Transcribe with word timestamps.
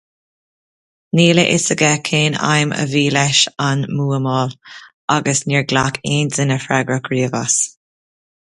Níl 1.17 1.39
a 1.41 1.43
fhios 1.49 1.67
aige 1.75 1.89
cén 2.09 2.37
aidhm 2.53 2.73
a 2.79 2.87
bhí 2.93 3.03
leis 3.17 3.43
an 3.67 3.85
mbuamáil, 3.99 4.57
agus 5.17 5.45
níor 5.53 5.69
ghlac 5.75 6.03
aon 6.17 6.35
duine 6.39 6.59
freagracht 6.65 7.13
riamh 7.15 7.41
as. 7.43 7.61